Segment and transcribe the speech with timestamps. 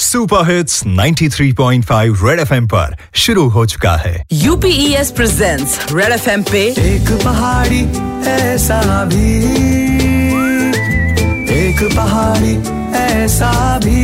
[0.00, 6.62] Super hits 93.5 red FM पर शुरू हो चुका है। यूपीएस प्रेजेंट्स रेड एफएम पे
[6.68, 7.80] एक पहाड़ी
[8.30, 9.34] ऐसा भी।
[11.58, 12.56] एक पहाड़ी
[12.96, 14.00] ऐसा भी।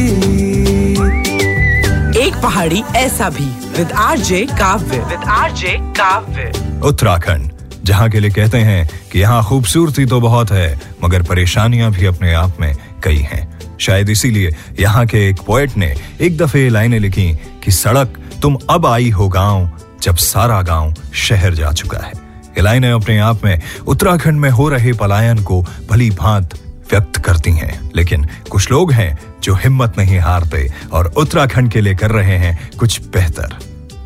[2.27, 6.53] एक पहाड़ी ऐसा भी with RJ Kavya with RJ Kavya
[6.85, 7.51] Uttarakhand
[7.85, 12.35] जहाँ के लिए कहते हैं कि यहाँ खूबसूरती तो बहुत है मगर परेशानियाँ भी अपने
[12.35, 12.75] आप में
[13.05, 17.33] कई हैं। शायद इसीलिए यहाँ के एक पोएट ने एक दफे लाइनें लिखी
[17.65, 19.71] कि सड़क तुम अब आई हो गाँव,
[20.03, 22.13] जब सारा गाँव शहर जा चुका है।
[22.57, 26.55] ये लाइनें अपने आप में उत्तराखंड में हो रहे पलायन को भली भांत
[26.93, 31.95] व्यक्त करती हैं। लेकिन कुछ लोग हैं जो हिम्मत नहीं हारते और उत्तराखंड के लिए
[31.95, 33.59] कर रहे हैं कुछ बेहतर।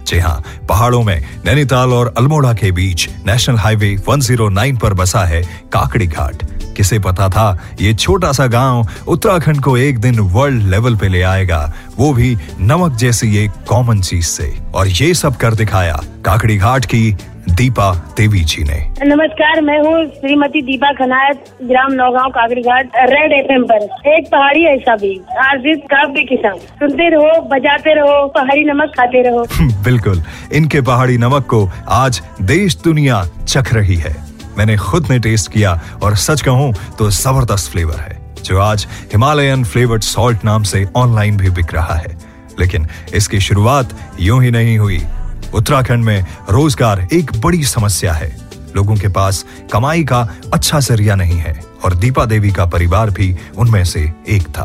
[0.06, 5.42] जी हाँ पहाड़ों में नैनीताल और अल्मोड़ा के बीच नेशनल हाईवे 109 पर बसा है
[5.73, 6.42] काकड़ी घाट।
[6.77, 7.59] किसे पता था?
[7.80, 12.37] ये छोटा सा गाँव उत्तराखंड को एक दिन वर्ल्ड लेवल पे ले आएगा। वो भी
[12.61, 17.17] नमक जैसी एक कॉमन चीज़ से। और ये सब कर दिखाया काकड़ी घाट की
[17.50, 23.33] दीपा देवी जी ने। नमस्कार मैं हूँ श्रीमती दीपा खनायत ग्राम नौगांव काकड़ी घाट रेड
[23.33, 28.92] एफ़ पर। एक पहाड़ी ऐसा भी। आर्जित काव्य किसान। सुनते रहो बजाते रहो पहाड़ी नमक
[28.97, 29.47] खाते रहो।
[29.84, 34.30] बिल्कुल इनके पहाड़ी नमक को आज देश दुनिया चख रही है।
[34.61, 35.70] मैंने खुद ने टेस्ट किया
[36.03, 41.36] और सच कहूँ तो ज़बरदस्त फ्लेवर है, जो आज हिमालयन फ्लेवर्ड सॉल्ट नाम से ऑनलाइन
[41.36, 42.17] भी बिक रहा है।
[42.61, 45.00] लेकिन इसकी शुरुआत यूँ ही नहीं हुई।
[45.55, 48.30] उत्तराखंड में रोज़गार एक बड़ी समस्या है।
[48.77, 50.20] लोगों के पास कमाई का
[50.55, 54.64] अच्छा ज़रिया नहीं है और दीपा देवी का परिवार भी उनमें से एक था।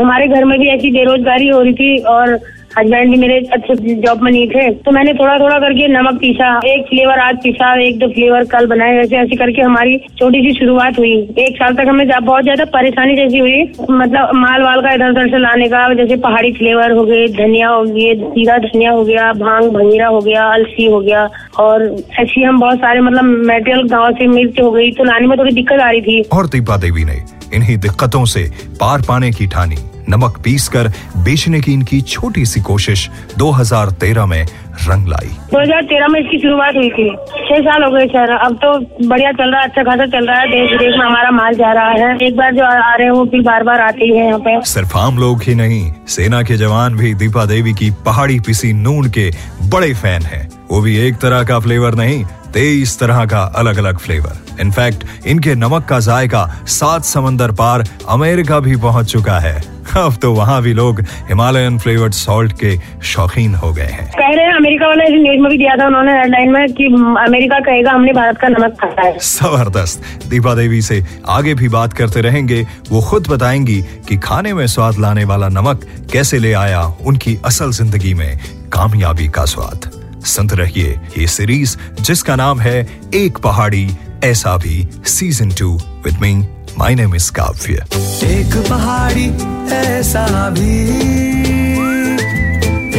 [0.00, 2.38] हमारे घर में भी ऐसी बेरोजगारी हो रही थी और
[2.78, 6.48] हस्बैंड भी मेरे अच्छे जॉब में नहीं थे तो मैंने थोड़ा थोड़ा करके नमक पीसा,
[6.66, 10.52] एक फ्लेवर आज पीसा, एक दो फ्लेवर कल बनाए, ऐसे ऐसे करके हमारी छोटी सी
[10.58, 13.62] शुरुआत हुई। एक साल तक हमें बहुत ज़्यादा परेशानी जैसी हुई
[13.92, 17.68] मतलब माल वाल का इधर उधर से लाने का, जैसे पहाड़ी फ्लेवर हो गए, धनिया
[17.68, 21.84] हो गए सीधा धनिया हो गया, भाँग भंगीरा हो गया, अलसी हो गया, और
[22.20, 25.54] ऐसी हम बहुत सारे मतलब मेटेरियल गाँव से मिर्च हो गई तो लाने में थोड़ी
[25.54, 27.20] दिक्कत आ रही थी। और दीपा देवी ने
[27.54, 28.48] इन्हीं दिक्कतों से
[28.80, 29.76] पार पाने की ठानी।
[30.08, 30.88] नमक पीसकर
[31.24, 33.08] बेचने की इनकी छोटी सी कोशिश
[33.38, 34.42] 2013 में
[34.88, 37.08] रंग लाई। 2013 में इसकी शुरुआत हुई थी।
[37.38, 38.72] छह साल हो गए सर। अब तो
[39.08, 41.72] बढ़िया चल रहा है अच्छा खासा चल रहा है। देश विदेश में हमारा माल जा
[41.72, 44.38] रहा है। एक बार जो आ रहे हैं वो फिर बार बार आते हैं यहाँ
[44.38, 48.72] पे। सिर्फ़ आम लोग ही नहीं सेना के जवान भी दीपा देवी की पहाड़ी पिसी
[48.72, 49.30] नून के
[49.68, 53.98] बड़े फ़ैन हैं। वो भी एक तरह का फ्लेवर नहीं तेईस तरह का अलग अलग
[53.98, 60.16] फ्लेवर इनफैक्ट इनके नमक का जायका सात समंदर पार अमेरिका भी पहुँच चुका है। अब
[60.22, 64.54] तो वहाँ भी लोग हिमालयन फ्लेवर्ड सॉल्ट के शौकीन हो गए हैं। कह रहे हैं
[64.54, 66.84] अमेरिका वाले न्यूज़ में भी दिया था उन्होंने हेडलाइन में कि
[67.20, 71.92] अमेरिका कहेगा हमने भारत का नमक खाता है। ज़बरदस्त। दीपा देवी से आगे भी बात
[71.92, 76.82] करते रहेंगे। वो खुद बताएँगी कि खाने में स्वाद लाने वाला नमक कैसे ले आया
[77.06, 78.38] उनकी असल ज़िंदगी में
[78.72, 79.90] कामयाबी का स्वाद।
[80.26, 82.76] संत रहिए ये सीरीज़ जिसका नाम है
[83.14, 83.88] एक पहाड़ी
[84.24, 85.74] ऐसा भी season two
[86.04, 86.32] with me
[86.77, 87.85] my name is काव्य
[88.27, 89.27] एक पहाड़ी
[89.75, 90.79] ऐसा भी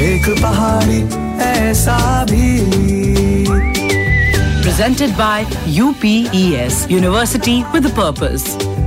[0.04, 1.02] एक पहाड़ी
[1.48, 1.98] ऐसा
[2.30, 2.52] भी
[4.64, 8.77] presented by UPES University with a Purpose.